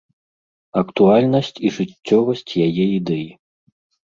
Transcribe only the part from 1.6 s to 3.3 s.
і жыццёвасць яе ідэй.